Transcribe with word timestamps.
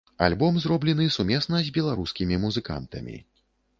Альбом 0.27 0.55
зроблены 0.63 1.05
сумесна 1.17 1.61
з 1.67 1.73
беларускімі 1.77 2.41
музыкантамі. 2.47 3.15